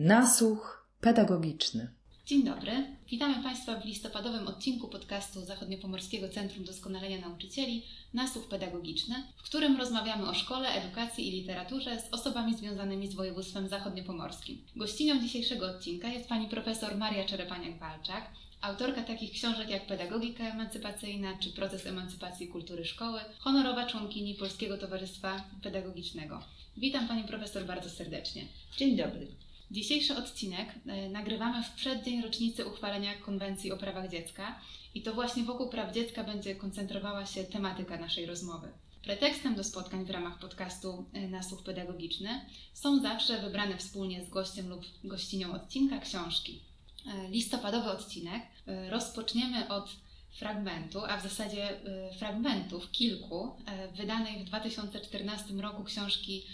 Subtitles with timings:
[0.00, 1.88] Nasłuch pedagogiczny.
[2.26, 2.72] Dzień dobry.
[3.10, 7.82] Witamy Państwa w listopadowym odcinku podcastu Zachodniopomorskiego Centrum Doskonalenia Nauczycieli
[8.14, 13.68] Nasłuch Pedagogiczny, w którym rozmawiamy o szkole, edukacji i literaturze z osobami związanymi z województwem
[13.68, 14.64] zachodniopomorskim.
[14.76, 18.22] Gościnią dzisiejszego odcinka jest pani profesor Maria Czerepaniak-Walczak,
[18.60, 25.44] autorka takich książek jak Pedagogika Emancypacyjna czy Proces Emancypacji Kultury Szkoły, honorowa członkini Polskiego Towarzystwa
[25.62, 26.42] Pedagogicznego.
[26.76, 28.44] Witam pani profesor bardzo serdecznie.
[28.76, 29.28] Dzień dobry.
[29.70, 34.60] Dzisiejszy odcinek e, nagrywamy w przeddzień rocznicy uchwalenia Konwencji o prawach dziecka
[34.94, 38.68] i to właśnie wokół praw dziecka będzie koncentrowała się tematyka naszej rozmowy.
[39.02, 44.68] Pretekstem do spotkań w ramach podcastu e, Nasłuch Pedagogiczny są zawsze wybrane wspólnie z gościem
[44.68, 46.60] lub gościnią odcinka książki.
[47.06, 48.42] E, listopadowy odcinek
[48.90, 49.90] rozpoczniemy od
[50.38, 51.80] fragmentu, a w zasadzie
[52.18, 53.56] fragmentów kilku,
[53.96, 56.44] wydanej w 2014 roku książki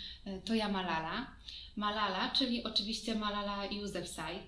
[0.45, 1.27] To ja Malala
[1.77, 4.39] Malala, czyli oczywiście Malala Yousafzai,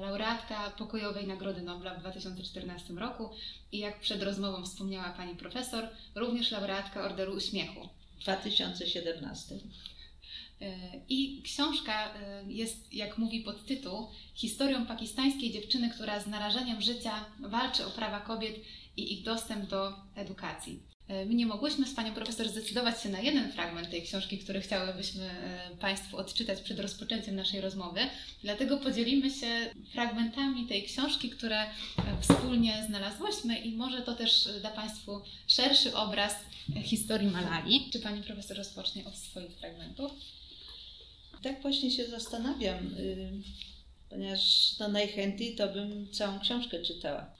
[0.00, 3.30] laureatka Pokojowej Nagrody Nobla w 2014 roku
[3.72, 7.88] i jak przed rozmową wspomniała pani profesor, również laureatka Orderu Uśmiechu.
[8.18, 9.54] W 2017.
[9.54, 9.60] E,
[11.08, 12.14] I książka
[12.46, 18.56] jest, jak mówi podtytuł, historią pakistańskiej dziewczyny, która z narażeniem życia walczy o prawa kobiet
[18.96, 20.82] i ich dostęp do edukacji.
[21.08, 24.60] E, my nie mogłyśmy z Panią Profesor zdecydować się na jeden fragment tej książki, który
[24.60, 28.00] chciałybyśmy e, Państwu odczytać przed rozpoczęciem naszej rozmowy,
[28.42, 29.46] dlatego podzielimy się
[29.92, 31.68] fragmentami tej książki, które e,
[32.20, 36.34] wspólnie znalazłyśmy i może to też da Państwu szerszy obraz
[36.82, 37.90] historii Malali.
[37.92, 40.12] Czy Pani Profesor rozpocznie od swoich fragmentów?
[41.42, 43.32] Tak właśnie się zastanawiam, y,
[44.10, 47.34] ponieważ no najchętniej to bym całą książkę czytała.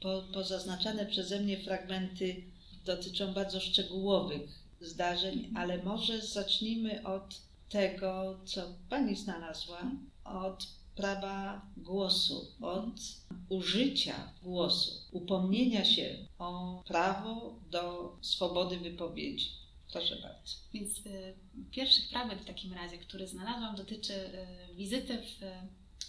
[0.00, 2.42] Po, pozaznaczane przeze mnie fragmenty
[2.84, 9.90] dotyczą bardzo szczegółowych zdarzeń, ale może zacznijmy od tego, co Pani znalazła,
[10.24, 13.00] od prawa głosu, od
[13.48, 19.50] użycia głosu, upomnienia się o prawo do swobody wypowiedzi.
[19.92, 20.54] Proszę bardzo.
[20.74, 21.34] Więc y,
[21.70, 25.42] pierwszy fragment w takim razie, który znalazłam, dotyczy y, wizyty w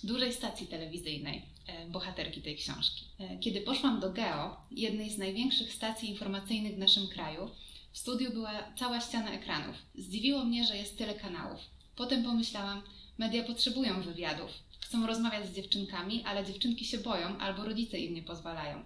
[0.05, 3.05] dużej stacji telewizyjnej E, bohaterki tej książki.
[3.19, 7.49] E, kiedy poszłam do Geo, jednej z największych stacji informacyjnych w naszym kraju,
[7.91, 9.75] w studiu była cała ściana ekranów.
[9.95, 11.59] Zdziwiło mnie, że jest tyle kanałów.
[11.95, 12.81] Potem pomyślałam,
[13.17, 14.51] media potrzebują wywiadów.
[14.79, 18.83] Chcą rozmawiać z dziewczynkami, ale dziewczynki się boją albo rodzice im nie pozwalają.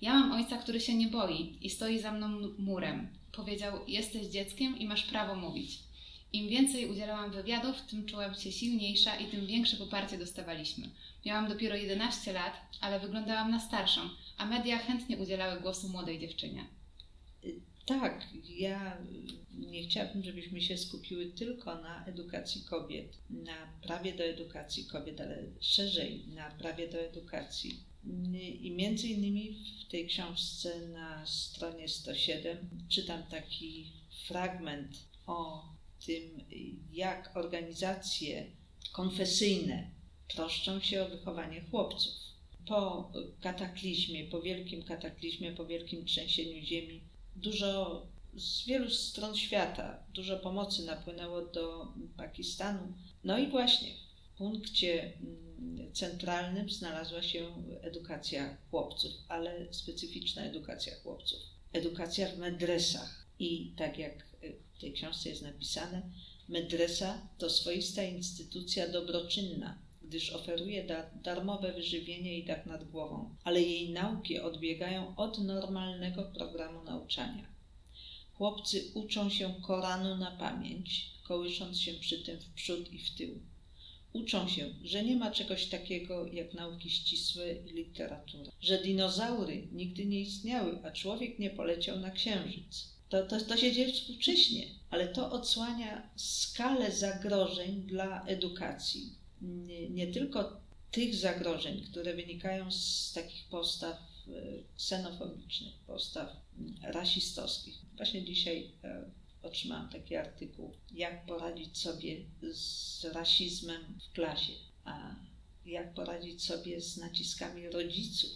[0.00, 2.28] Ja mam ojca, który się nie boi i stoi za mną
[2.58, 3.08] murem.
[3.32, 5.78] Powiedział: Jesteś dzieckiem i masz prawo mówić.
[6.32, 10.90] Im więcej udzielałam wywiadów, tym czułam się silniejsza i tym większe poparcie dostawaliśmy.
[11.26, 14.00] Miałam dopiero 11 lat, ale wyglądałam na starszą,
[14.36, 16.66] a media chętnie udzielały głosu młodej dziewczynie.
[17.86, 18.98] Tak, ja
[19.58, 25.42] nie chciałabym, żebyśmy się skupiły tylko na edukacji kobiet, na prawie do edukacji kobiet, ale
[25.60, 27.80] szerzej na prawie do edukacji.
[28.60, 32.56] I między innymi w tej książce na stronie 107
[32.88, 33.92] czytam taki
[34.26, 35.64] fragment o
[36.06, 36.44] tym,
[36.92, 38.46] jak organizacje
[38.92, 39.90] konfesyjne
[40.28, 42.14] troszczą się o wychowanie chłopców.
[42.66, 47.00] Po kataklizmie, po wielkim kataklizmie, po wielkim trzęsieniu ziemi,
[47.36, 52.92] dużo z wielu stron świata, dużo pomocy napłynęło do Pakistanu.
[53.24, 53.88] No i właśnie
[54.34, 61.40] w punkcie mm, centralnym znalazła się edukacja chłopców, ale specyficzna edukacja chłopców.
[61.72, 63.26] Edukacja w medresach.
[63.38, 64.35] I tak jak
[64.76, 66.02] w tej książce jest napisane,
[66.48, 73.62] medresa to swoista instytucja dobroczynna, gdyż oferuje da darmowe wyżywienie i dach nad głową, ale
[73.62, 77.46] jej nauki odbiegają od normalnego programu nauczania.
[78.32, 83.40] Chłopcy uczą się Koranu na pamięć, kołysząc się przy tym w przód i w tył.
[84.12, 90.06] Uczą się, że nie ma czegoś takiego jak nauki ścisłe i literatura, że dinozaury nigdy
[90.06, 92.95] nie istniały, a człowiek nie poleciał na księżyc.
[93.08, 100.06] To, to, to się dzieje współcześnie, ale to odsłania skalę zagrożeń dla edukacji nie, nie
[100.06, 100.60] tylko
[100.90, 104.32] tych zagrożeń, które wynikają z takich postaw e,
[104.76, 106.36] ksenofobicznych, postaw
[106.82, 107.74] rasistowskich.
[107.96, 109.10] Właśnie dzisiaj e,
[109.42, 112.16] otrzymałam taki artykuł, jak poradzić sobie
[112.52, 114.52] z rasizmem w klasie,
[114.84, 115.14] a
[115.66, 118.30] jak poradzić sobie z naciskami rodziców.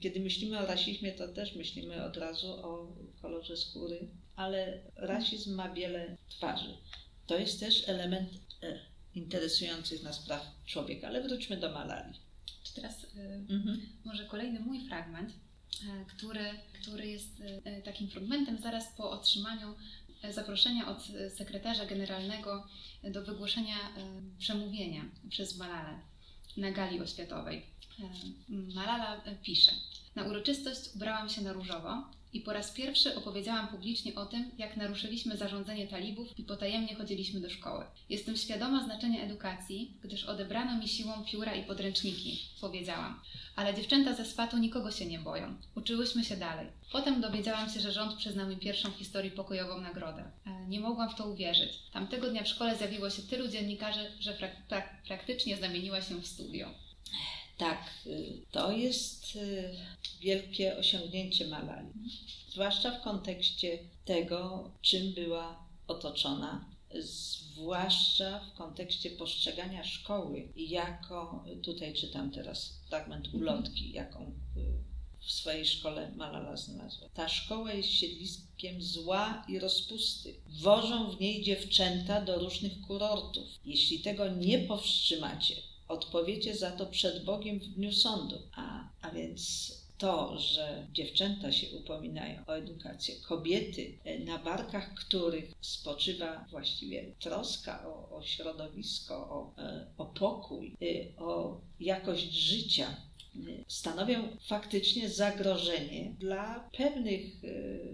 [0.00, 5.74] Kiedy myślimy o rasizmie, to też myślimy od razu o kolorze skóry, ale rasizm ma
[5.74, 6.76] wiele twarzy.
[7.26, 8.30] To jest też element
[8.62, 8.78] e,
[9.14, 11.08] interesujących nas praw człowieka.
[11.08, 12.18] Ale wróćmy do Malali.
[12.62, 13.08] Czy teraz y,
[13.48, 13.80] mhm.
[14.04, 15.34] może kolejny mój fragment, y,
[16.08, 16.44] który,
[16.82, 19.74] który jest y, takim fragmentem zaraz po otrzymaniu
[20.30, 21.02] zaproszenia od
[21.36, 22.68] sekretarza generalnego
[23.02, 23.76] do wygłoszenia
[24.38, 26.00] przemówienia przez Malalę
[26.56, 27.62] na gali oświatowej.
[28.48, 29.72] Malala pisze:
[30.16, 32.02] Na uroczystość ubrałam się na różowo
[32.32, 37.40] i po raz pierwszy opowiedziałam publicznie o tym, jak naruszyliśmy zarządzenie talibów i potajemnie chodziliśmy
[37.40, 37.84] do szkoły.
[38.08, 43.20] Jestem świadoma znaczenia edukacji, gdyż odebrano mi siłą pióra i podręczniki, powiedziałam.
[43.56, 45.54] Ale dziewczęta ze swatu nikogo się nie boją.
[45.74, 46.66] Uczyłyśmy się dalej.
[46.92, 50.24] Potem dowiedziałam się, że rząd przyznał mi pierwszą w historii pokojową nagrodę.
[50.46, 51.78] E, nie mogłam w to uwierzyć.
[51.92, 56.26] Tamtego dnia w szkole zjawiło się tylu dziennikarzy, że prak prak praktycznie zamieniła się w
[56.26, 56.68] studio.
[57.58, 59.74] Tak, y, to jest y,
[60.20, 61.88] wielkie osiągnięcie Malali.
[62.48, 66.64] Zwłaszcza w kontekście tego, czym była otoczona,
[67.00, 73.42] zwłaszcza w kontekście postrzegania szkoły jako, tutaj czytam teraz fragment mhm.
[73.42, 74.86] ulotki, jaką y,
[75.20, 77.08] w swojej szkole Malala znalazła.
[77.14, 80.34] Ta szkoła jest siedliskiem zła i rozpusty.
[80.46, 83.44] Wożą w niej dziewczęta do różnych kurortów.
[83.64, 85.54] Jeśli tego nie powstrzymacie,
[85.88, 88.38] odpowiecie za to przed Bogiem w dniu sądu.
[88.52, 95.52] A, a więc to, że dziewczęta się upominają o edukację, kobiety, e, na barkach których
[95.60, 102.96] spoczywa właściwie troska o, o środowisko, o, e, o pokój, e, o jakość życia,
[103.68, 107.32] stanowią faktycznie zagrożenie dla pewnych,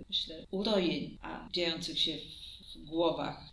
[0.08, 2.18] myślę, urojeń a dziejących się
[2.74, 3.51] w głowach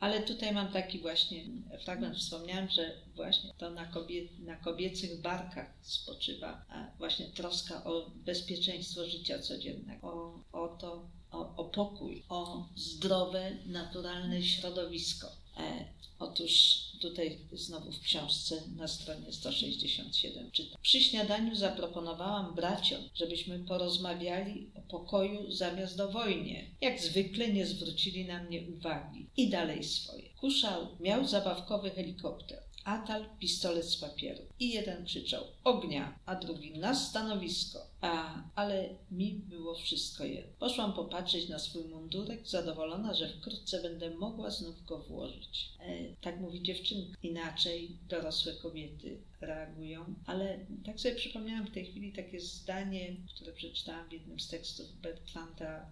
[0.00, 1.44] ale tutaj mam taki właśnie
[1.84, 3.92] fragment, wspomniałam, że właśnie to na,
[4.38, 6.64] na kobiecych barkach spoczywa
[6.98, 14.42] właśnie troska o bezpieczeństwo życia codziennego, o, o to, o, o pokój, o zdrowe, naturalne
[14.42, 15.26] środowisko.
[15.56, 15.84] E,
[16.18, 20.78] otóż tutaj znowu w książce na stronie 167 czytam.
[20.82, 26.70] Przy śniadaniu zaproponowałam braciom, żebyśmy porozmawiali o pokoju zamiast o wojnie.
[26.80, 30.28] Jak zwykle nie zwrócili na mnie uwagi i dalej swoje.
[30.40, 32.62] Kuszał miał zabawkowy helikopter.
[32.84, 34.42] Atal pistolet z papieru.
[34.60, 37.78] I jeden krzyczał ognia, a drugi na stanowisko.
[38.00, 40.52] A, ale mi było wszystko jedno.
[40.58, 45.68] Poszłam popatrzeć na swój mundurek, zadowolona, że wkrótce będę mogła znów go włożyć.
[45.80, 47.16] E, tak mówi dziewczynka.
[47.22, 54.08] Inaczej dorosłe kobiety reagują, ale tak sobie przypomniałam w tej chwili takie zdanie, które przeczytałam
[54.08, 55.90] w jednym z tekstów Bertranda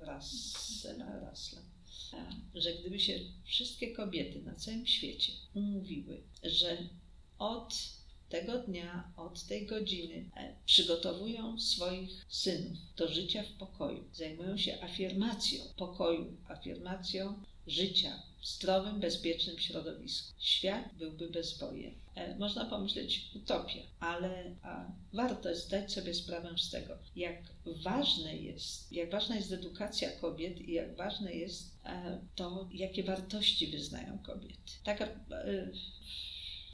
[0.00, 1.71] Russella, Russella
[2.54, 6.88] że gdyby się wszystkie kobiety na całym świecie umówiły, że
[7.38, 7.74] od
[8.28, 14.82] tego dnia, od tej godziny e, przygotowują swoich synów do życia w pokoju, zajmują się
[14.82, 20.32] afirmacją pokoju, afirmacją życia w zdrowym, bezpiecznym środowisku.
[20.38, 21.22] Świat byłby.
[21.24, 22.01] E,
[22.38, 24.56] można pomyśleć utopia, ale
[25.12, 27.42] warto zdać sobie sprawę z tego, jak
[27.82, 33.66] ważne jest, jak ważna jest edukacja kobiet i jak ważne jest e, to, jakie wartości
[33.66, 34.72] wyznają kobiety.
[34.84, 35.08] Taka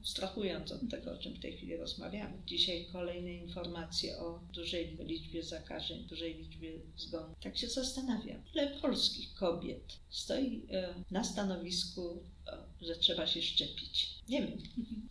[0.09, 2.37] abstrahując od tego, o czym w tej chwili rozmawiamy.
[2.47, 7.39] Dzisiaj kolejne informacje o dużej liczbie zakażeń, dużej liczbie zgonów.
[7.41, 12.38] Tak się zastanawiam, ile polskich kobiet stoi e, na stanowisku, e,
[12.83, 14.19] że trzeba się szczepić.
[14.29, 14.63] Nie wiem,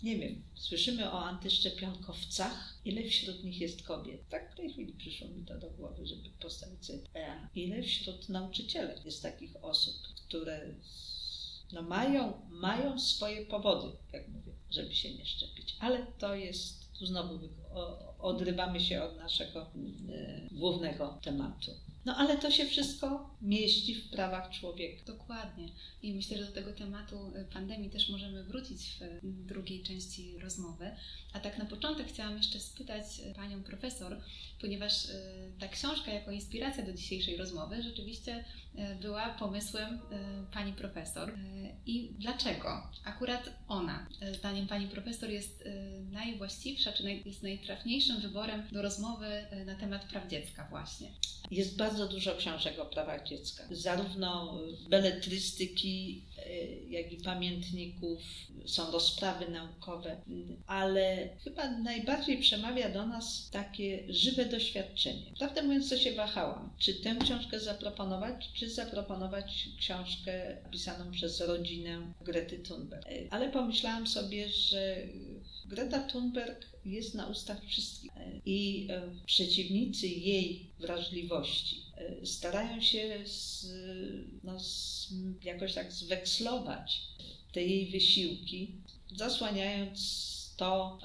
[0.04, 0.42] nie wiem.
[0.56, 4.30] Słyszymy o antyszczepionkowcach, ile wśród nich jest kobiet.
[4.30, 7.00] Tak w tej chwili przyszło mi to do głowy, żeby postawić sobie.
[7.56, 9.96] Ile wśród nauczycieli jest takich osób,
[10.28, 10.76] które
[11.74, 15.76] no mają, mają swoje powody, jak mówię, żeby się nie szczepić.
[15.80, 17.40] Ale to jest, tu znowu
[18.20, 19.68] odrywamy się od naszego e,
[20.52, 21.72] głównego tematu.
[22.08, 25.04] No ale to się wszystko mieści w prawach człowieka.
[25.06, 25.70] Dokładnie.
[26.02, 30.92] I myślę, że do tego tematu e, pandemii też możemy wrócić w drugiej części rozmowy.
[31.38, 34.18] A tak na początek chciałam jeszcze spytać e, panią profesor,
[34.62, 35.12] ponieważ e,
[35.60, 38.46] ta książka jako inspiracja do dzisiejszej rozmowy rzeczywiście
[39.02, 40.00] była pomysłem
[40.54, 41.34] pani profesor.
[41.86, 45.70] I dlaczego akurat ona, zdaniem pani profesor, jest
[46.12, 51.12] najwłaściwsza, czy jest najtrafniejszym wyborem do rozmowy na temat praw dziecka właśnie?
[51.52, 56.37] Jest bardzo dużo książek o prawach dziecka, zarówno beletrystyki, e,
[56.90, 58.20] jak i pamiętników,
[58.66, 60.22] są rozprawy naukowe,
[60.68, 65.32] ale chyba najbardziej przemawia do nas takie żywe doświadczenie.
[65.40, 72.14] Prawdę mówiąc, to się wahałam, czy tę książkę zaproponować, czy zaproponować książkę pisaną przez rodzinę
[72.22, 73.08] Grety Thunberg.
[73.08, 74.98] E, ale pomyślałam sobie, że
[75.66, 78.12] Greta Thunberg jest na ustach wszystkich
[78.46, 81.87] i e, przeciwnicy jej wrażliwości
[82.26, 83.68] starają się z,
[84.44, 85.08] no, z,
[85.44, 87.02] jakoś tak zwekslować
[87.54, 88.76] te jej wysiłki,
[89.16, 90.28] zasłaniając
[90.58, 91.00] to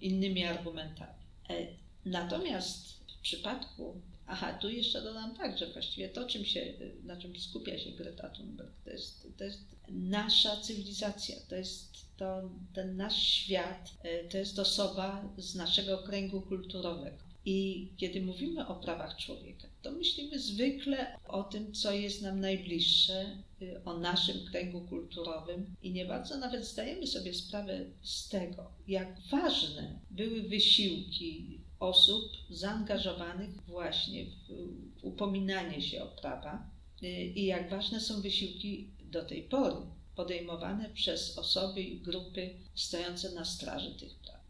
[0.00, 1.24] innymi argumentami.
[1.50, 1.66] E,
[2.04, 4.00] natomiast w przypadku
[4.32, 6.72] Aha, tu jeszcze dodam tak, że właściwie to, czym się,
[7.04, 12.50] na czym skupia się Greta Thunberg, to jest, to jest nasza cywilizacja, to jest to,
[12.74, 17.29] ten nasz świat, e, to jest osoba z naszego kręgu kulturowego.
[17.44, 23.36] I kiedy mówimy o prawach człowieka, to myślimy zwykle o tym, co jest nam najbliższe,
[23.62, 29.20] y, o naszym kręgu kulturowym i nie bardzo nawet zdajemy sobie sprawę z tego, jak
[29.30, 36.70] ważne były wysiłki osób zaangażowanych właśnie w upominanie się o prawa
[37.02, 39.76] y, i jak ważne są wysiłki do tej pory
[40.16, 44.40] podejmowane przez osoby i grupy stojące na straży tych praw.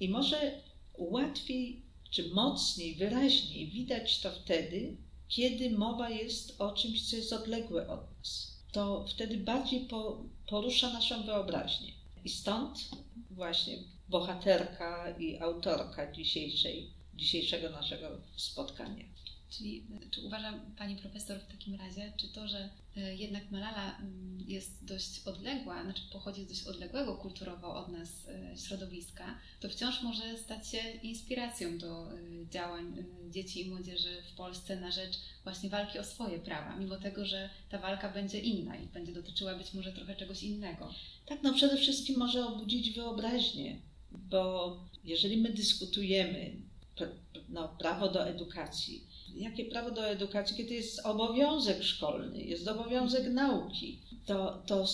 [0.00, 0.60] I może
[0.98, 4.96] łatwiej czy mocniej, wyraźniej widać to wtedy,
[5.28, 8.60] kiedy mowa jest o czymś, co jest odległe od nas.
[8.72, 11.92] To wtedy bardziej po, porusza naszą wyobraźnię.
[12.24, 12.90] I stąd
[13.30, 19.04] właśnie bohaterka i autorka dzisiejszej, dzisiejszego naszego spotkania.
[19.50, 24.40] Czyli czy uważa Pani Profesor w takim razie, czy to, że e, jednak Malala mm,
[24.46, 30.02] jest dość odległa, znaczy pochodzi z dość odległego kulturowo od nas e, środowiska, to wciąż
[30.02, 32.16] może stać się inspiracją do e,
[32.50, 37.24] działań dzieci i młodzieży w Polsce na rzecz właśnie walki o swoje prawa, mimo tego,
[37.26, 40.94] że ta walka będzie inna i będzie dotyczyła być może trochę czegoś innego.
[41.26, 43.76] Tak, no przede wszystkim może obudzić wyobraźnię,
[44.12, 46.52] bo jeżeli my dyskutujemy
[47.48, 54.00] no, prawo do edukacji, jakie prawo do edukacji, kiedy jest obowiązek szkolny, jest obowiązek nauki,
[54.26, 54.86] to, to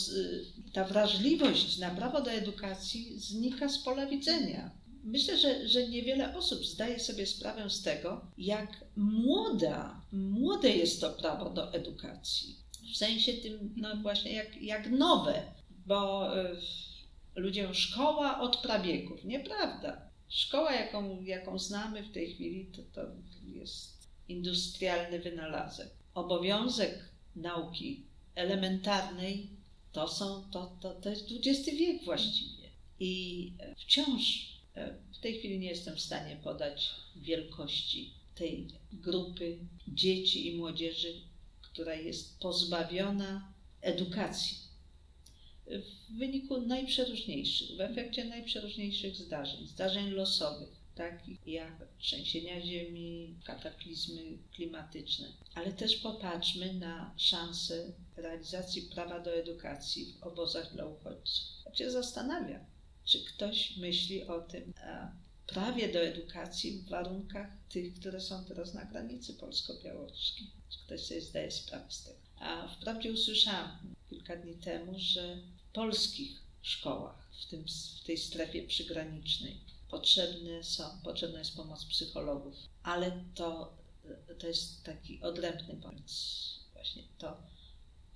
[0.73, 4.71] ta wrażliwość na prawo do edukacji znika z pola widzenia.
[5.05, 11.11] Myślę, że, że niewiele osób zdaje sobie sprawę z tego, jak młoda, młode jest to
[11.11, 12.57] prawo do edukacji.
[12.93, 15.43] W sensie tym, no właśnie, jak, jak nowe,
[15.87, 16.57] bo y,
[17.37, 19.25] ludziom szkoła od prabiegów.
[19.25, 20.11] Nieprawda.
[20.29, 23.01] Szkoła, jaką, jaką znamy w tej chwili, to, to
[23.45, 23.96] jest
[24.29, 25.89] industrialny wynalazek.
[26.15, 29.51] Obowiązek nauki elementarnej
[29.93, 32.69] to, są, to, to, to jest XX wiek właściwie.
[33.01, 40.49] I wciąż e, w tej chwili nie jestem w stanie podać wielkości tej grupy dzieci
[40.49, 41.15] i młodzieży,
[41.63, 44.67] która jest pozbawiona edukacji
[45.67, 54.23] w wyniku najprzeróżniejszych, w efekcie najprzeróżniejszych zdarzeń, zdarzeń losowych, takich jak trzęsienia ziemi, kataklizmy
[54.55, 55.27] klimatyczne.
[55.55, 61.47] Ale też popatrzmy na szanse realizacji prawa do edukacji w obozach dla uchodźców.
[61.67, 62.65] Ja się zastanawiam,
[63.05, 65.13] czy ktoś myśli o tym a
[65.47, 70.47] prawie do edukacji w warunkach tych, które są teraz na granicy polsko-białoruskiej.
[70.71, 72.19] Czy ktoś sobie zdaje sprawę z tego?
[72.41, 77.65] A wprawdzie usłyszałam kilka dni temu, że w polskich szkołach, w, tym,
[78.01, 79.61] w tej strefie przygranicznej,
[79.91, 83.77] potrzebne są, potrzebna jest pomoc psychologów, ale to,
[84.39, 86.61] to jest taki odrębny pomysł.
[86.73, 87.37] Właśnie to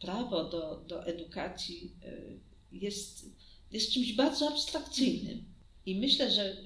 [0.00, 2.40] prawo do, do edukacji y,
[2.72, 3.26] jest,
[3.70, 5.44] jest czymś bardzo abstrakcyjnym.
[5.86, 6.56] I myślę, że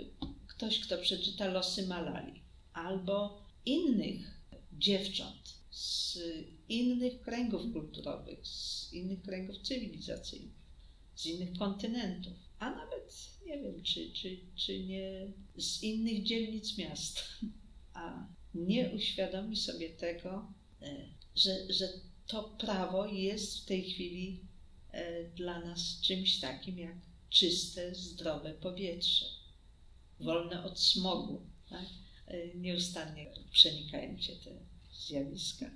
[0.47, 2.43] ktoś, kto przeczyta losy Malali
[2.73, 4.41] albo innych
[4.73, 6.19] dziewcząt z
[6.69, 10.55] innych kręgów kulturowych, z innych kręgów cywilizacyjnych,
[11.17, 13.15] z innych kontynentów, a nawet
[13.47, 17.23] nie wiem, czy, czy, czy nie z innych dzielnic miast,
[17.95, 20.53] a nie uświadomi sobie tego,
[20.83, 21.89] e, że, że
[22.27, 24.41] to prawo jest w tej chwili
[24.91, 26.97] e, dla nas czymś takim jak
[27.31, 29.27] czyste, zdrowe powietrze,
[30.21, 31.47] wolne od smogu.
[31.71, 31.87] Tak?
[32.27, 34.51] E, nieustannie przenikają się te
[34.93, 35.71] zjawiska.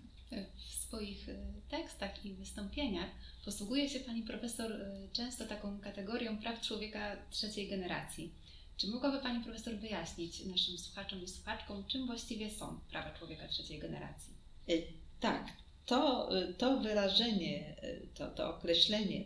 [0.56, 1.26] W swoich
[1.68, 3.08] tekstach i wystąpieniach
[3.48, 8.32] Posługuje się Pani Profesor y, często taką kategorią praw człowieka trzeciej generacji.
[8.76, 13.78] Czy mogłaby Pani Profesor wyjaśnić naszym słuchaczom i słuchaczkom, czym właściwie są prawa człowieka trzeciej
[13.78, 14.32] generacji?
[14.68, 14.86] Y,
[15.20, 15.52] tak,
[15.86, 17.76] to, to wyrażenie,
[18.14, 19.24] to, to określenie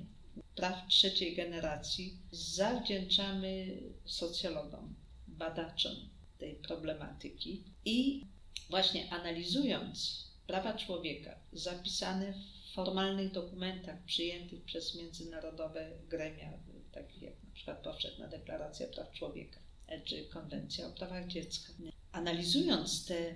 [0.54, 4.94] praw trzeciej generacji zawdzięczamy socjologom,
[5.28, 5.96] badaczom
[6.38, 8.24] tej problematyki i
[8.70, 16.52] właśnie analizując prawa człowieka zapisane w formalnych dokumentach przyjętych przez międzynarodowe gremia,
[16.92, 19.60] takich jak na przykład Powszechna Deklaracja Praw Człowieka
[20.04, 21.72] czy Konwencja o prawach dziecka.
[22.12, 23.34] Analizując te,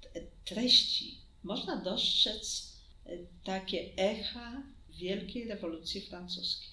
[0.00, 2.72] te treści, można dostrzec
[3.06, 6.70] e, takie echa wielkiej rewolucji francuskiej,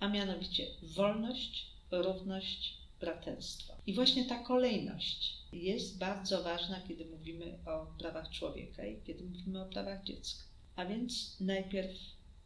[0.00, 3.74] a mianowicie wolność, równość, braterstwo.
[3.86, 9.62] I właśnie ta kolejność jest bardzo ważna, kiedy mówimy o prawach człowieka i kiedy mówimy
[9.62, 10.44] o prawach dziecka.
[10.76, 11.98] A więc najpierw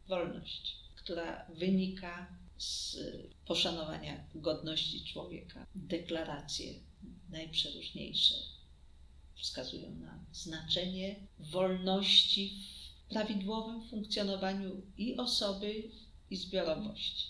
[0.09, 2.97] wolność, która wynika z
[3.47, 6.75] poszanowania godności człowieka, deklaracje
[7.31, 8.35] najprzeróżniejsze
[9.37, 12.65] wskazują na znaczenie wolności
[13.07, 15.91] w prawidłowym funkcjonowaniu i osoby,
[16.31, 17.27] i zbiorowości.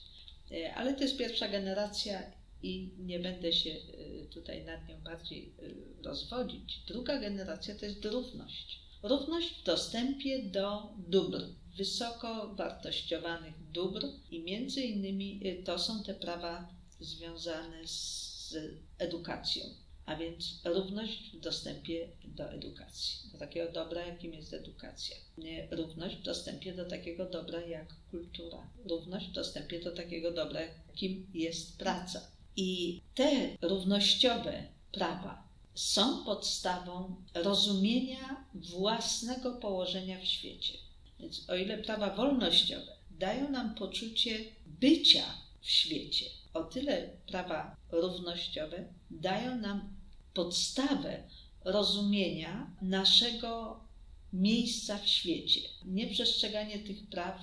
[0.50, 5.52] E, ale to jest pierwsza generacja i nie będę się e, tutaj nad nią bardziej
[5.58, 6.80] e, rozwodzić.
[6.86, 8.80] Druga generacja to jest równość.
[9.02, 11.42] Równość w dostępie do dóbr,
[11.76, 16.68] wysoko wartościowanych dóbr i między innymi to są te prawa
[17.00, 18.54] związane z
[18.98, 19.64] edukacją
[20.10, 25.16] a więc równość w dostępie do edukacji, do takiego dobra, jakim jest edukacja.
[25.70, 31.26] Równość w dostępie do takiego dobra jak kultura, równość w dostępie do takiego dobra, jakim
[31.34, 32.30] jest praca.
[32.56, 40.78] I te równościowe prawa są podstawą rozumienia własnego położenia w świecie.
[41.20, 45.24] Więc o ile prawa wolnościowe dają nam poczucie bycia
[45.60, 49.96] w świecie, o tyle prawa równościowe dają nam
[50.34, 51.22] podstawę
[51.64, 53.80] rozumienia naszego
[54.32, 55.60] miejsca w świecie.
[55.84, 57.40] Nieprzestrzeganie tych praw,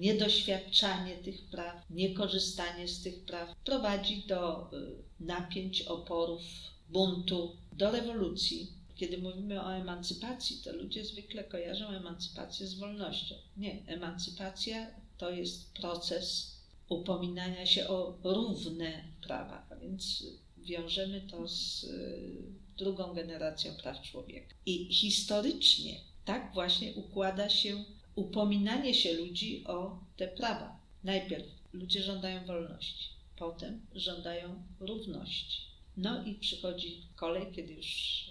[0.00, 6.42] niedoświadczanie tych praw, niekorzystanie z tych praw prowadzi do y, napięć, oporów,
[6.88, 8.72] buntu, do rewolucji.
[8.94, 13.34] Kiedy mówimy o emancypacji, to ludzie zwykle kojarzą emancypację z wolnością.
[13.56, 14.86] Nie, emancypacja
[15.18, 16.56] to jest proces
[16.88, 20.24] upominania się o równe prawa, a więc
[20.58, 24.54] wiążemy to z y, drugą generacją praw człowieka.
[24.66, 27.84] I historycznie tak właśnie układa się
[28.16, 30.80] upominanie się ludzi o te prawa.
[31.04, 35.60] Najpierw ludzie żądają wolności, potem żądają równości.
[35.96, 38.24] No i przychodzi kolej, kiedy już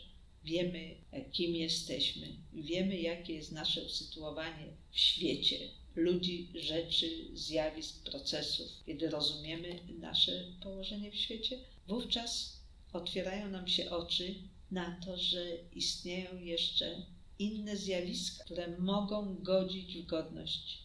[0.43, 0.95] wiemy,
[1.31, 5.57] kim jesteśmy, wiemy, jakie jest nasze usytuowanie w świecie,
[5.95, 12.59] ludzi, rzeczy, zjawisk, procesów, kiedy rozumiemy nasze położenie w świecie, wówczas
[12.93, 14.35] otwierają nam się oczy
[14.71, 17.05] na to, że istnieją jeszcze
[17.39, 20.83] inne zjawiska, które mogą godzić w godność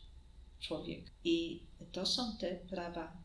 [0.61, 1.11] człowieka.
[1.25, 3.17] I to są te prawa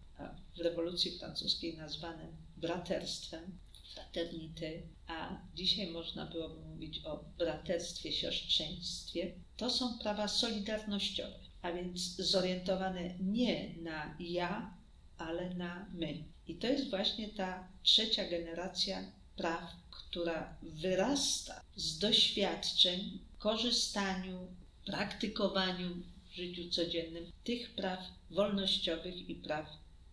[0.58, 3.58] w rewolucji francuskiej nazwane braterstwem,
[3.94, 9.34] fraternité, a dzisiaj można byłoby mówić o braterstwie, siostrzeństwie.
[9.58, 14.78] To są prawa solidarnościowe a więc zorientowane nie na ja,
[15.18, 16.24] ale na my.
[16.48, 24.48] I to jest właśnie ta trzecia generacja praw, która wyrasta z doświadczeń, korzystaniu,
[24.86, 25.90] praktykowaniu
[26.30, 28.00] w życiu codziennym tych praw
[28.32, 29.68] wolnościowych i praw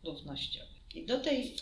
[0.05, 0.83] równościowych.
[0.95, 1.57] I do tej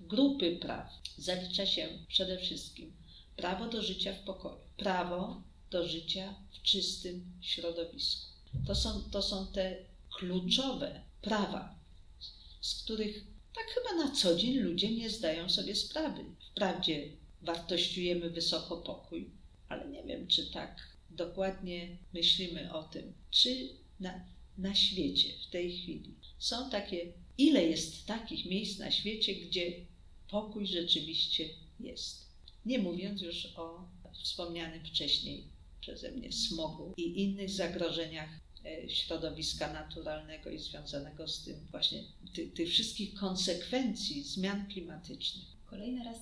[0.00, 2.92] grupy praw zalicza się przede wszystkim
[3.36, 9.46] prawo do życia w pokoju, prawo do życia w czystym środowisku to są, to są
[9.46, 9.76] te
[10.18, 11.74] kluczowe prawa,
[12.60, 13.24] z których
[13.58, 16.24] tak chyba na co dzień ludzie nie zdają sobie sprawy.
[16.50, 17.08] Wprawdzie
[17.42, 19.30] wartościujemy wysoko pokój,
[19.68, 23.68] ale nie wiem, czy tak dokładnie myślimy o tym, czy
[24.00, 24.24] na,
[24.58, 29.72] na świecie w tej chwili są takie, ile jest takich miejsc na świecie, gdzie
[30.30, 31.48] pokój rzeczywiście
[31.80, 32.28] jest.
[32.66, 33.88] Nie mówiąc już o
[34.22, 35.44] wspomnianym wcześniej
[35.80, 38.30] przeze mnie smogu i innych zagrożeniach
[38.88, 42.02] środowiska naturalnego i związanego z tym właśnie
[42.34, 45.44] ty, tych wszystkich konsekwencji zmian klimatycznych.
[45.66, 46.18] Kolejny raz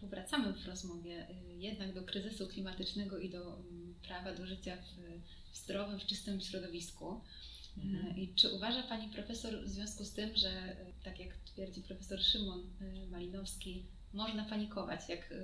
[0.00, 5.52] powracamy w rozmowie e, jednak do kryzysu klimatycznego i do mm, prawa do życia w,
[5.52, 7.20] w zdrowym, w czystym środowisku.
[7.78, 8.16] Mhm.
[8.16, 12.70] I czy uważa Pani profesor w związku z tym, że tak jak twierdzi profesor Szymon
[13.10, 15.34] Malinowski, można panikować, jak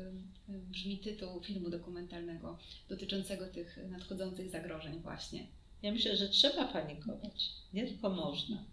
[0.48, 5.46] brzmi tytuł filmu dokumentalnego dotyczącego tych nadchodzących zagrożeń właśnie?
[5.82, 7.50] Ja myślę, że trzeba panikować.
[7.72, 8.64] Nie tylko można.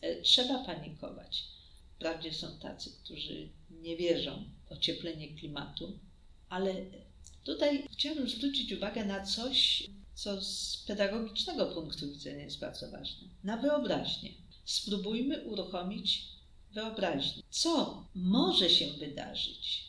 [0.00, 1.44] E, trzeba panikować.
[1.96, 5.98] Wprawdzie są tacy, którzy nie wierzą w ocieplenie klimatu,
[6.48, 6.74] ale
[7.44, 13.28] tutaj chciałabym zwrócić uwagę na coś, co z pedagogicznego punktu widzenia jest bardzo ważne.
[13.44, 14.30] Na wyobraźnię.
[14.64, 16.22] Spróbujmy uruchomić
[16.72, 17.42] wyobraźnię.
[17.50, 19.84] Co może się wydarzyć,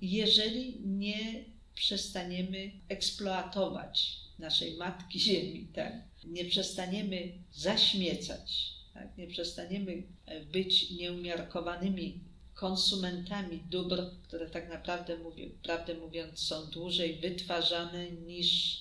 [0.00, 5.92] jeżeli nie przestaniemy eksploatować naszej Matki Ziemi, tak?
[6.24, 9.18] Nie przestaniemy zaśmiecać, tak?
[9.18, 12.20] nie przestaniemy e, być nieumiarkowanymi
[12.54, 18.80] konsumentami dóbr, które tak naprawdę, mówię, prawdę mówiąc, są dłużej wytwarzane niż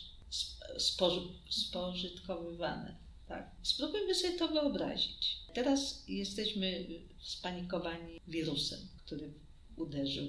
[1.50, 2.96] spożytkowywane.
[3.28, 3.52] Tak?
[3.64, 5.38] Spróbujmy sobie to wyobrazić.
[5.54, 6.86] Teraz jesteśmy
[7.22, 9.34] spanikowani wirusem, który
[9.76, 10.28] uderzył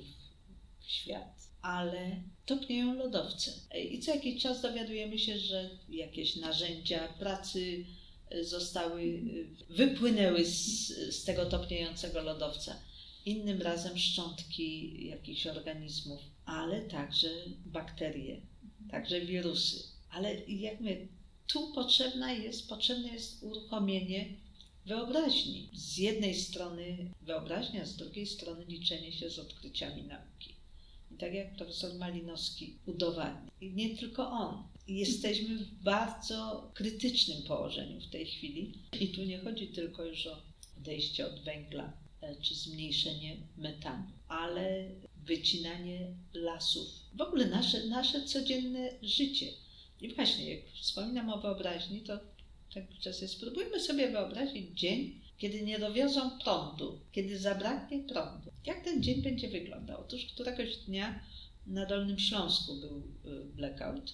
[0.80, 3.52] w świat ale topnieją lodowce.
[3.90, 7.84] I co jakiś czas dowiadujemy się, że jakieś narzędzia pracy
[8.30, 9.22] e, zostały,
[9.70, 12.76] e, wypłynęły z, z tego topniejącego lodowca.
[13.26, 17.28] Innym razem szczątki jakichś organizmów, ale także
[17.66, 18.40] bakterie,
[18.90, 19.82] także wirusy.
[20.10, 21.08] Ale jak my,
[21.46, 24.28] tu potrzebna jest, potrzebne jest uruchomienie
[24.86, 25.70] wyobraźni.
[25.74, 30.59] Z jednej strony wyobraźnia, z drugiej strony liczenie się z odkryciami nauki.
[31.20, 38.10] Tak jak profesor Malinowski udowadnia, i nie tylko on, jesteśmy w bardzo krytycznym położeniu w
[38.10, 38.72] tej chwili.
[39.00, 40.36] I tu nie chodzi tylko już o
[40.78, 44.90] odejście od węgla e, czy zmniejszenie metanu, ale
[45.24, 46.88] wycinanie lasów.
[47.14, 49.46] W ogóle nasze, nasze codzienne życie.
[50.00, 52.18] I właśnie, jak wspominam o wyobraźni, to
[52.74, 58.50] tak czasem spróbujmy sobie wyobrazić dzień, kiedy nie dowiozą prądu, kiedy zabraknie prądu.
[58.66, 60.00] Jak ten dzień będzie wyglądał?
[60.00, 61.20] Otóż któregoś dnia
[61.66, 64.12] na Dolnym Śląsku był y, blackout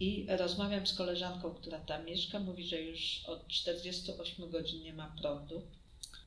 [0.00, 5.16] i rozmawiam z koleżanką, która tam mieszka, mówi, że już od 48 godzin nie ma
[5.20, 5.62] prądu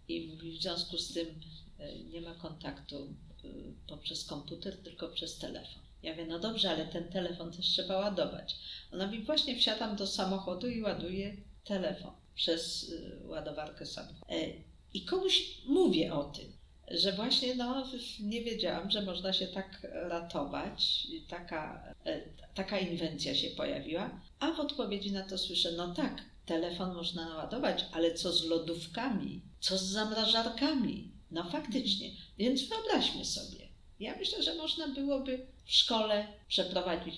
[0.07, 5.37] i mówi, w związku z tym y, nie ma kontaktu y, poprzez komputer, tylko przez
[5.37, 5.83] telefon.
[6.03, 8.55] Ja mówię, no dobrze, ale ten telefon też trzeba ładować.
[8.91, 12.91] Ona mówi, właśnie wsiadam do samochodu i ładuję telefon przez
[13.25, 14.25] ładowarkę samochodu.
[14.29, 14.47] E,
[14.93, 16.53] I komuś mówię o tym,
[16.91, 17.87] że właśnie no,
[18.19, 21.07] nie wiedziałam, że można się tak ratować.
[21.29, 22.21] Taka, e,
[22.53, 24.21] taka inwencja się pojawiła.
[24.39, 29.41] A w odpowiedzi na to słyszę, no tak, telefon można naładować, ale co z lodówkami?
[29.59, 31.11] Co z zamrażarkami?
[31.31, 32.11] No faktycznie.
[32.37, 33.67] Więc wyobraźmy sobie.
[33.99, 37.15] Ja myślę, że można byłoby w szkole przeprowadzić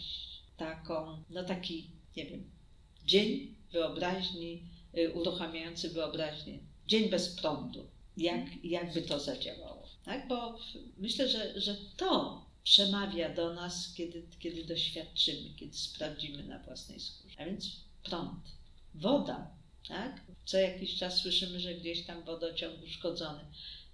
[0.57, 2.51] taką, no taki, nie wiem,
[3.05, 4.72] dzień wyobraźni, y,
[5.13, 6.59] uruchamiający wyobraźnię.
[6.87, 9.87] Dzień bez prądu jak, jakby to zadziałało.
[10.05, 10.27] Tak?
[10.27, 10.59] Bo
[10.97, 17.35] myślę, że, że to przemawia do nas, kiedy, kiedy doświadczymy, kiedy sprawdzimy na własnej skórze.
[17.39, 17.71] A więc
[18.03, 18.39] prąd,
[18.95, 19.51] woda.
[19.87, 20.21] Tak?
[20.45, 23.45] Co jakiś czas słyszymy, że gdzieś tam wodociąg uszkodzony.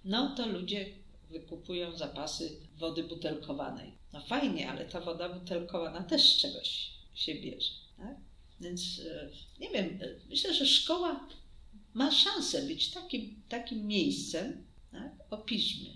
[0.04, 0.86] No to ludzie
[1.30, 3.92] wykupują zapasy wody butelkowanej.
[4.12, 7.72] No fajnie, ale ta woda butelkowana też z czegoś się bierze.
[7.96, 8.16] Tak?
[8.60, 11.28] Więc e, nie wiem, e, myślę, że szkoła
[11.94, 15.12] ma szansę być takim, takim miejscem, tak?
[15.30, 15.90] opiszmy.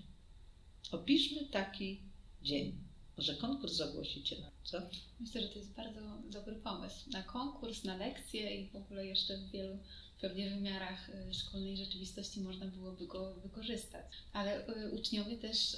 [0.91, 2.01] Opiszmy taki
[2.43, 2.85] dzień.
[3.17, 4.79] Może konkurs ogłosicie na co?
[5.21, 6.01] Myślę, że to jest bardzo
[6.31, 7.11] dobry pomysł.
[7.11, 9.79] Na konkurs, na lekcje i w ogóle jeszcze w wielu
[10.21, 14.05] pewnie wymiarach y, szkolnej rzeczywistości można byłoby go wykorzystać.
[14.33, 15.77] Ale uczniowie też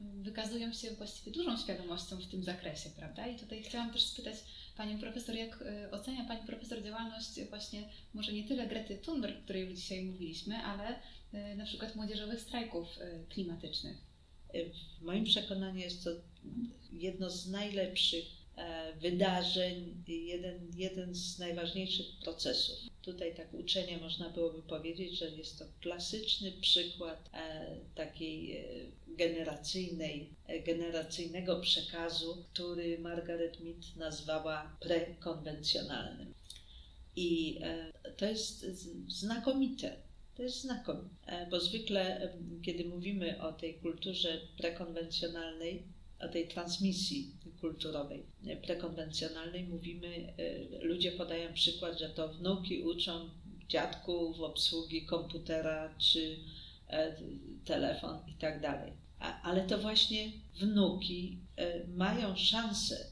[0.00, 3.26] wykazują się właściwie dużą świadomością w tym zakresie, prawda?
[3.26, 4.36] I tutaj chciałam też spytać
[4.76, 9.62] Panią Profesor, jak ocenia Pani Profesor działalność właśnie może nie tyle Grety Thunberg, o której
[9.62, 10.98] już dzisiaj mówiliśmy, ale
[11.56, 12.88] na przykład młodzieżowych strajków
[13.28, 13.96] klimatycznych?
[14.98, 16.10] W moim przekonaniu jest to
[16.92, 18.45] jedno z najlepszych E,
[19.00, 22.78] wydarzeń, jeden, jeden z najważniejszych procesów.
[23.02, 28.64] Tutaj tak uczenie można byłoby powiedzieć, że jest to klasyczny przykład e, takiej e,
[29.08, 30.30] generacyjnej,
[30.66, 36.34] generacyjnego przekazu, który Margaret Mead nazwała prekonwencjonalnym.
[37.16, 37.60] I
[38.16, 38.66] to jest
[39.08, 39.96] znakomite.
[40.34, 45.82] To jest znakomite, bo zwykle, kiedy mówimy o tej kulturze prekonwencjonalnej,
[46.20, 47.32] o tej transmisji
[47.66, 48.26] kulturowej,
[48.66, 49.64] prekonwencjonalnej.
[49.64, 53.30] Mówimy, e, ludzie podają przykład, że to wnuki uczą
[53.68, 56.38] dziadków obsługi komputera czy
[56.88, 57.16] e,
[57.64, 58.92] telefon i tak dalej.
[59.42, 63.06] Ale to właśnie wnuki e, mają szansę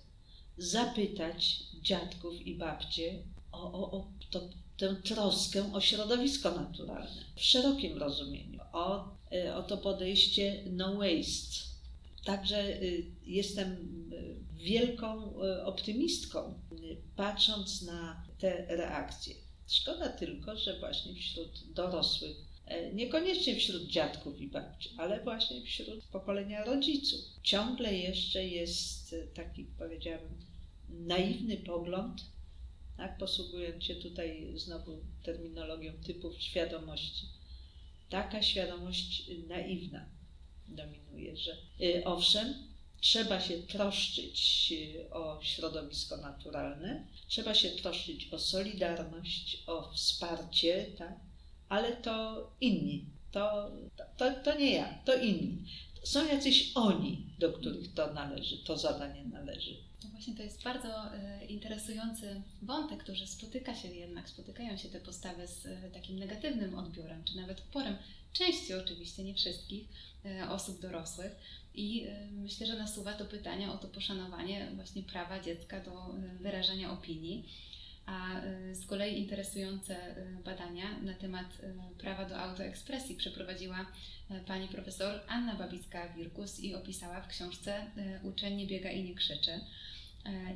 [0.57, 4.41] zapytać dziadków i babcie o, o, o to,
[4.77, 9.17] tę troskę o środowisko naturalne w szerokim rozumieniu, o,
[9.55, 11.74] o to podejście no waste,
[12.25, 13.73] Także y, jestem
[14.13, 16.61] y, wielką y, optymistką,
[17.17, 19.35] patrząc na te reakcje.
[19.69, 26.05] Szkoda tylko, że właśnie wśród dorosłych, e, niekoniecznie wśród dziadków i babci, ale właśnie wśród
[26.05, 30.39] pokolenia rodziców, ciągle jeszcze jest taki, powiedziałabym,
[30.89, 32.21] naiwny pogląd,
[32.97, 37.27] tak, posługując się tutaj znowu terminologią typów świadomości.
[38.09, 40.14] Taka świadomość naiwna
[40.69, 42.55] dominuje, że y, owszem,
[43.01, 51.15] trzeba się troszczyć y, o środowisko naturalne, trzeba się troszczyć o solidarność, o wsparcie, tak?
[51.69, 53.71] ale to inni, to,
[54.17, 55.59] to, to nie ja, to inni.
[56.03, 59.77] Są jacyś oni, do których to należy, to zadanie należy.
[60.05, 65.01] No właśnie to jest bardzo e, interesujący wątek, który spotyka się jednak, spotykają się te
[65.01, 67.97] postawy z e, takim negatywnym odbiorem, czy nawet uporem
[68.33, 69.89] części oczywiście, nie wszystkich
[70.25, 71.33] e, osób dorosłych.
[71.75, 77.49] I myślę, że nasuwa to pytanie o to poszanowanie właśnie prawa dziecka do wyrażania opinii.
[78.07, 78.41] A
[78.73, 80.15] z kolei interesujące
[80.45, 81.47] badania na temat
[81.99, 83.87] prawa do autoekspresji przeprowadziła
[84.47, 87.87] pani profesor Anna Babicka-Wirkus i opisała w książce
[88.23, 89.61] Uczeń nie biega i nie krzyczy.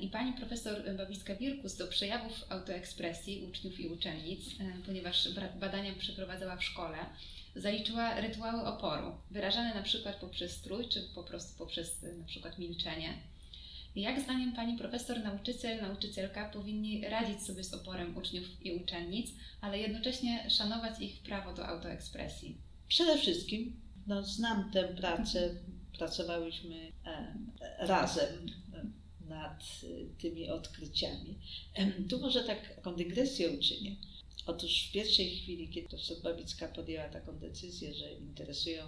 [0.00, 4.40] I pani profesor Babicka-Wirkus do przejawów autoekspresji uczniów i uczennic,
[4.87, 5.28] ponieważ
[5.61, 6.98] badania przeprowadzała w szkole,
[7.57, 13.14] zaliczyła rytuały oporu, wyrażane na przykład poprzez strój, czy po prostu poprzez na przykład milczenie.
[13.96, 19.78] Jak zdaniem Pani profesor, nauczyciel, nauczycielka powinni radzić sobie z oporem uczniów i uczennic, ale
[19.78, 22.57] jednocześnie szanować ich prawo do autoekspresji?
[22.88, 25.54] Przede wszystkim no, znam tę pracę,
[25.98, 28.46] pracowałyśmy e, razem
[29.28, 29.64] nad
[30.18, 31.38] tymi odkryciami.
[32.10, 33.96] Tu może tak taką dygresję uczynię.
[34.46, 38.84] Otóż w pierwszej chwili, kiedy profesor Babicka podjęła taką decyzję, że interesują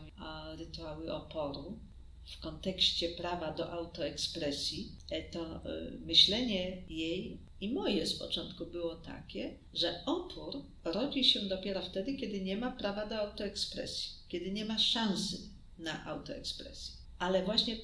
[0.59, 1.79] rytuały oporu,
[2.25, 8.95] w kontekście prawa do autoekspresji, e, to e, myślenie jej i moje z początku było
[8.97, 14.65] takie, że opór rodzi się dopiero wtedy, kiedy nie ma prawa do autoekspresji, kiedy nie
[14.65, 15.39] ma szansy
[15.79, 16.95] na autoekspresję.
[17.19, 17.77] Ale właśnie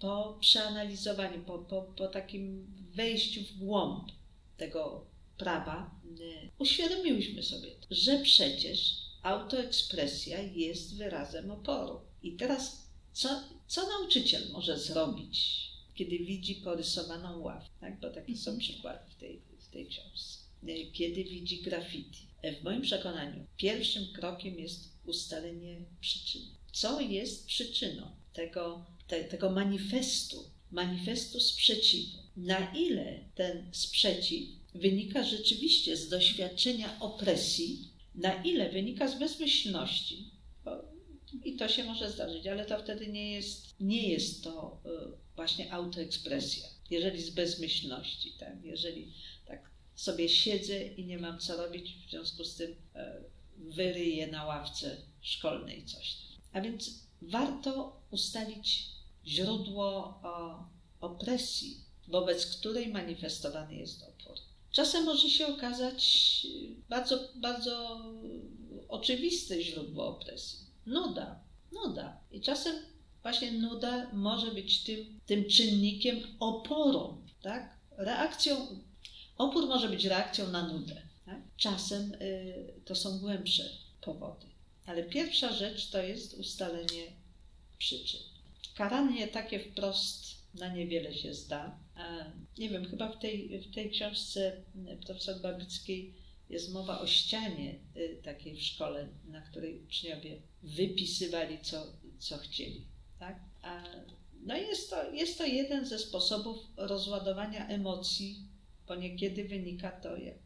[0.00, 4.08] po przeanalizowaniu, po, po, po takim wejściu w głąb
[4.56, 5.06] tego
[5.38, 12.00] prawa, y, uświadomiłyśmy sobie, że przecież autoekspresja jest wyrazem oporu.
[12.22, 13.28] I teraz, co,
[13.66, 17.70] co nauczyciel może zrobić, kiedy widzi porysowaną ławkę?
[17.80, 18.00] Tak?
[18.00, 18.58] Bo takie są mhm.
[18.58, 20.38] przykłady w tej, w tej książce.
[20.68, 22.28] Y, kiedy widzi graffiti.
[22.42, 26.46] E, w moim przekonaniu pierwszym krokiem jest ustalenie przyczyny.
[26.72, 32.18] Co jest przyczyną tego, te, tego manifestu, manifestu sprzeciwu?
[32.36, 40.30] Na ile ten sprzeciw wynika rzeczywiście z doświadczenia opresji, na ile wynika z bezmyślności.
[41.44, 44.88] I to się może zdarzyć, ale to wtedy nie jest, nie jest to e,
[45.36, 46.68] właśnie autoekspresja.
[46.90, 48.64] Jeżeli z bezmyślności, tak?
[48.64, 49.12] jeżeli
[49.46, 53.22] tak sobie siedzę i nie mam co robić, w związku z tym e,
[53.56, 56.16] wyryję na ławce szkolnej coś.
[56.52, 56.90] A więc
[57.22, 58.97] warto ustalić
[59.28, 60.22] źródło
[61.00, 61.76] opresji,
[62.08, 64.36] wobec której manifestowany jest opór.
[64.70, 66.06] Czasem może się okazać
[66.88, 68.00] bardzo, bardzo
[68.88, 70.58] oczywiste źródło opresji.
[70.86, 71.40] Nuda,
[71.72, 72.20] nuda.
[72.30, 72.76] I czasem
[73.22, 77.78] właśnie nuda może być tym, tym czynnikiem oporu, tak?
[77.90, 78.66] Reakcją,
[79.38, 81.02] opór może być reakcją na nudę.
[81.26, 81.42] Tak?
[81.56, 84.46] Czasem y, to są głębsze powody.
[84.86, 87.06] Ale pierwsza rzecz to jest ustalenie
[87.78, 88.20] przyczyn.
[88.78, 91.78] Karanie takie wprost na niewiele się zda.
[92.58, 94.62] Nie wiem, chyba w tej, w tej książce
[95.06, 96.14] profesor Babickiej
[96.50, 101.86] jest mowa o ścianie y, takiej w szkole, na której uczniowie wypisywali, co,
[102.18, 102.84] co chcieli.
[103.18, 103.40] Tak?
[103.62, 103.82] A,
[104.40, 108.36] no jest to, jest to jeden ze sposobów rozładowania emocji,
[108.86, 110.38] bo niekiedy wynika to, jak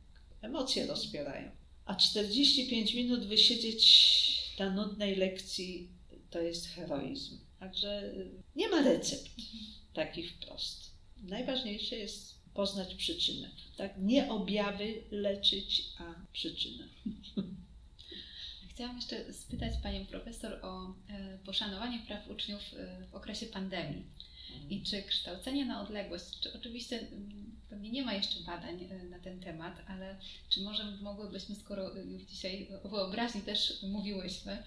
[0.43, 1.51] emocje rozpierają.
[1.85, 5.89] A 45 minut wysiedzieć na nudnej lekcji
[6.31, 7.52] to jest heroizm.
[7.63, 9.31] Także y, nie ma recept
[9.95, 10.91] taki wprost.
[11.23, 13.51] Najważniejsze jest poznać przyczynę.
[13.77, 13.99] Tak?
[13.99, 16.85] Nie objawy leczyć, a przyczynę.
[18.71, 24.05] Chciałam jeszcze spytać Panią Profesor o e, poszanowanie praw uczniów e, w okresie pandemii.
[24.71, 27.42] I czy kształcenie na odległość, czy oczywiście mm,
[27.73, 30.17] pewnie nie ma jeszcze badań e, na ten temat, ale
[30.49, 34.63] czy może mogłybyśmy, skoro już dzisiaj o wyobraźni też mówiłyśmy,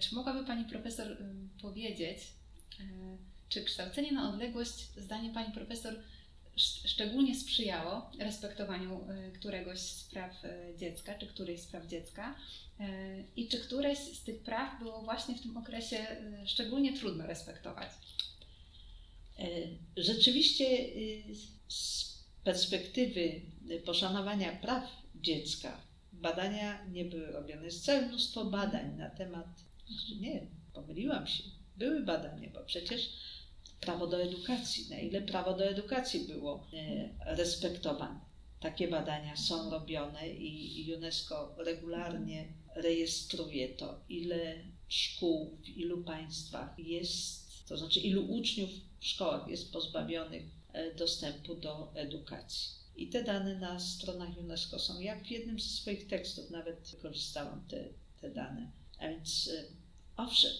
[0.00, 1.16] czy mogłaby Pani Profesor
[1.62, 2.18] powiedzieć,
[3.48, 5.94] czy kształcenie na odległość, zdaniem Pani Profesor,
[6.84, 12.36] szczególnie sprzyjało respektowaniu e, któregoś z praw e, dziecka, czy którejś z praw dziecka?
[12.80, 12.86] E,
[13.36, 16.06] I czy któreś z tych praw było właśnie w tym okresie
[16.46, 17.88] szczególnie trudno respektować?
[19.96, 20.66] Rzeczywiście
[21.68, 22.09] z
[22.44, 23.40] perspektywy
[23.84, 27.64] poszanowania praw dziecka badania nie były robione.
[27.64, 29.46] Jest całe mnóstwo badań na temat,
[29.88, 31.42] znaczy nie, pomyliłam się,
[31.76, 33.10] były badania, bo przecież
[33.80, 38.20] prawo do edukacji, na ile prawo do edukacji było e, respektowane.
[38.60, 44.56] Takie badania są robione i UNESCO regularnie rejestruje to, ile
[44.88, 50.59] szkół w ilu państwach jest, to znaczy ilu uczniów w szkołach jest pozbawionych
[50.96, 52.80] dostępu do edukacji.
[52.96, 55.00] I te dane na stronach UNESCO są.
[55.00, 57.84] Ja w jednym ze swoich tekstów nawet wykorzystałam te,
[58.20, 58.70] te dane.
[58.98, 59.64] A więc e,
[60.16, 60.52] owszem,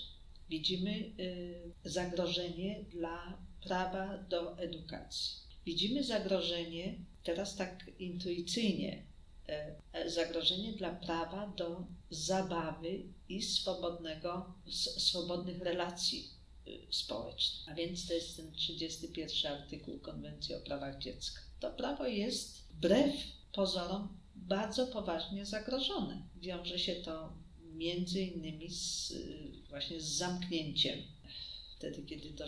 [0.51, 5.37] widzimy y, zagrożenie dla prawa do edukacji.
[5.67, 6.95] Widzimy zagrożenie,
[7.25, 9.03] teraz tak intuicyjnie,
[9.49, 14.55] e, e, zagrożenie dla prawa do zabawy i swobodnego,
[14.99, 16.40] swobodnych relacji
[16.91, 17.69] społecznych.
[17.69, 21.41] A więc to jest ten 31 artykuł Konwencji o prawach dziecka.
[21.61, 23.15] To prawo jest wbrew
[23.53, 26.23] pozorom bardzo poważnie zagrożone.
[26.37, 27.33] Wiąże się to
[27.75, 29.13] między innymi z,
[29.69, 30.99] właśnie z zamknięciem.
[31.77, 32.45] Wtedy, kiedy do,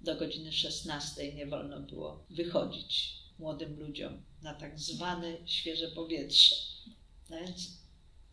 [0.00, 6.56] do godziny 16 nie wolno było wychodzić młodym ludziom na tak zwane świeże powietrze.
[7.30, 7.68] No więc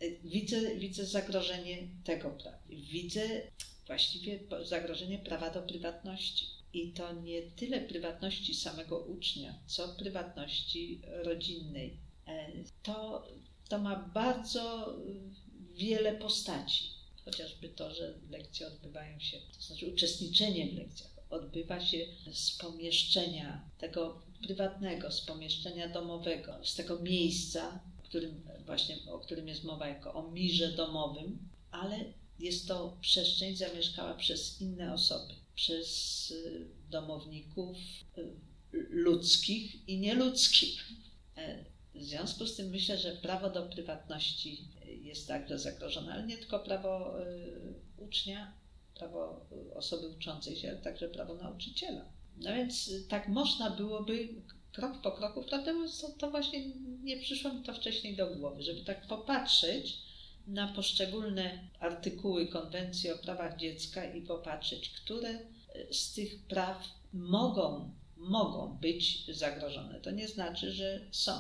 [0.04, 2.60] y, widzę, widzę zagrożenie tego prawa.
[2.70, 3.42] Widzę
[3.88, 6.46] właściwie zagrożenie prawa do prywatności.
[6.74, 11.98] I to nie tyle prywatności samego ucznia, co prywatności rodzinnej.
[12.28, 12.48] E,
[12.84, 13.28] to,
[13.70, 14.96] to ma bardzo
[15.74, 16.84] wiele postaci.
[17.26, 21.98] Chociażby to, że lekcje odbywają się, to znaczy uczestniczenie w lekcjach odbywa się
[22.34, 29.64] z pomieszczenia tego prywatnego, z pomieszczenia domowego, z tego miejsca, którym, właśnie, o którym jest
[29.64, 32.06] mowa jako o mirze domowym, ale
[32.42, 37.78] jest to przestrzeń zamieszkała przez inne osoby, przez y, domowników
[38.18, 38.36] y,
[38.90, 40.90] ludzkich i nieludzkich.
[41.38, 46.38] E, w związku z tym myślę, że prawo do prywatności jest także zagrożone, ale nie
[46.38, 48.54] tylko prawo y, ucznia,
[48.96, 52.06] prawo osoby uczącej się, ale także prawo nauczyciela.
[52.38, 54.30] No więc tak można byłoby
[54.72, 56.66] krok po kroku, prawda, to, to właśnie
[57.04, 60.11] nie przyszło mi to wcześniej do głowy, żeby tak popatrzeć
[60.52, 65.40] na poszczególne artykuły konwencji o prawach dziecka i popatrzeć, które
[65.92, 70.02] z tych praw mogą, mogą być zagrożone.
[70.02, 71.32] To nie znaczy, że są,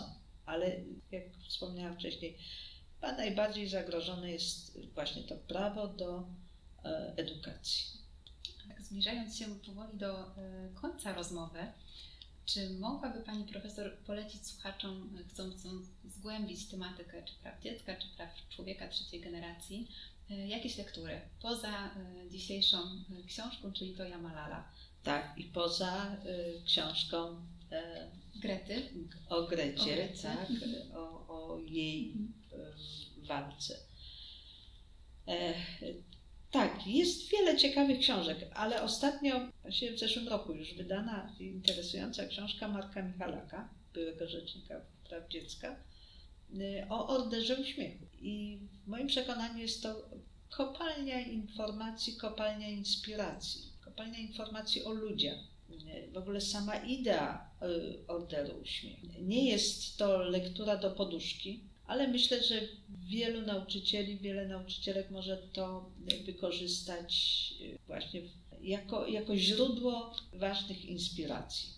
[0.45, 0.79] ale
[1.11, 2.37] jak wspomniałam wcześniej,
[2.95, 6.27] chyba najbardziej zagrożone jest właśnie to prawo do
[6.85, 8.01] e, edukacji.
[8.67, 11.59] Tak, zbliżając się powoli do e, końca rozmowy,
[12.45, 18.29] czy mogłaby Pani Profesor polecić słuchaczom e, chcącym zgłębić tematykę czy praw dziecka, czy praw
[18.49, 19.87] człowieka trzeciej generacji,
[20.31, 22.77] e, jakieś lektury poza e, dzisiejszą
[23.27, 24.71] książką, czyli to Jamalala?
[25.03, 26.17] Tak, i poza
[26.65, 27.45] książką
[28.35, 28.89] Grety.
[29.29, 30.21] O Grecie, o Grecie.
[30.23, 30.47] tak,
[30.95, 32.13] o, o jej
[33.17, 33.79] walce.
[36.51, 42.67] Tak, jest wiele ciekawych książek, ale ostatnio, właściwie w zeszłym roku już wydana interesująca książka
[42.67, 45.75] Marka Michalaka, byłego rzecznika praw dziecka,
[46.53, 48.05] y, o orderze uśmiechu.
[48.21, 50.09] I w moim przekonaniu jest to
[50.49, 55.39] kopalnia informacji, kopalnia inspiracji, kopalnia informacji o ludziach.
[56.13, 59.07] W ogóle sama idea y, orderu uśmiechu.
[59.21, 65.91] Nie jest to lektura do poduszki, ale myślę, że wielu nauczycieli, wiele nauczycielek może to
[66.25, 67.13] wykorzystać
[67.61, 68.21] e, właśnie
[68.61, 71.69] jako, jako źródło ważnych inspiracji.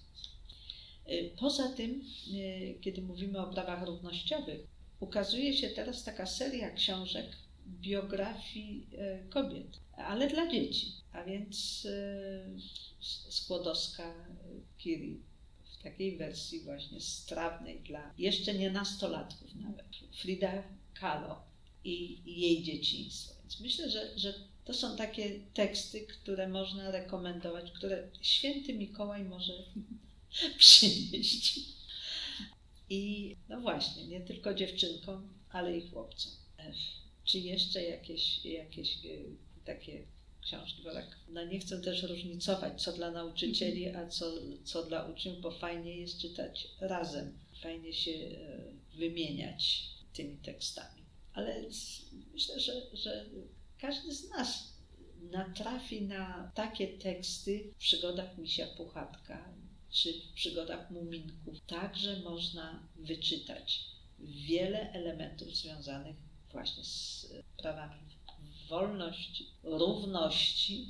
[1.05, 4.61] E, poza tym, e, kiedy mówimy o prawach równościowych,
[4.99, 7.25] ukazuje się teraz taka seria książek
[7.67, 8.87] biografii
[9.29, 11.87] kobiet, ale dla dzieci, a więc
[13.29, 14.13] Skłodowska,
[14.77, 15.21] Kiri,
[15.83, 19.85] takiej wersji właśnie strawnej dla jeszcze nie nastolatków nawet.
[20.11, 21.43] Frida Kahlo
[21.83, 23.33] i, jej dzieciństwo.
[23.41, 24.33] Więc myślę, że, że
[24.65, 29.53] to są takie teksty, które można rekomendować, które święty Mikołaj może
[30.57, 31.59] przynieść.
[32.89, 36.31] I no właśnie, nie tylko dziewczynkom, ale i chłopcom.
[37.25, 39.09] Czy jeszcze jakieś, jakieś e,
[39.65, 40.05] takie
[40.43, 45.05] książki, bo tak no nie chcę też różnicować, co dla nauczycieli, a co, co dla
[45.05, 51.03] uczniów, bo fajnie jest czytać razem, fajnie się e, wymieniać tymi tekstami.
[51.33, 51.63] Ale
[52.33, 53.25] myślę, że, że
[53.79, 54.73] każdy z nas
[55.31, 59.53] natrafi na takie teksty w przygodach Misia Puchatka
[59.89, 61.61] czy w przygodach Muminków.
[61.67, 63.85] Także można wyczytać
[64.19, 66.15] wiele elementów związanych
[66.51, 67.27] właśnie z
[67.57, 68.13] prawami
[68.69, 70.87] wolności, równości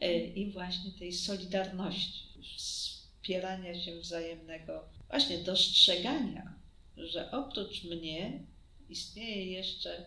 [0.00, 2.24] e, i właśnie tej solidarności,
[2.56, 6.54] wspierania się wzajemnego, właśnie dostrzegania,
[6.96, 8.46] że oprócz mnie
[8.88, 10.06] istnieje jeszcze,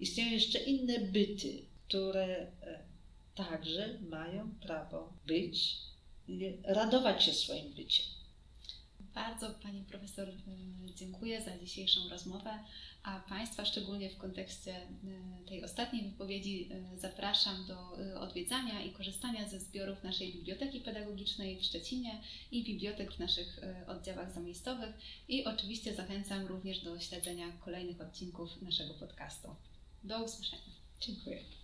[0.00, 2.84] istnieją jeszcze inne byty, które e,
[3.34, 5.76] także mają prawo być
[6.64, 8.06] radować się swoim byciem.
[9.14, 10.34] Bardzo Pani Profesor e,
[10.94, 12.58] dziękuję za dzisiejszą rozmowę,
[13.02, 14.88] a Państwa szczególnie w kontekście e,
[15.48, 21.64] tej ostatniej wypowiedzi e, zapraszam do odwiedzania i korzystania ze zbiorów naszej Biblioteki Pedagogicznej w
[21.64, 24.94] Szczecinie i bibliotek w naszych oddziałach zamiejscowych
[25.28, 29.48] i oczywiście zachęcam również do śledzenia kolejnych odcinków naszego podcastu.
[30.04, 30.72] Do usłyszenia.
[31.00, 31.61] Dziękuję.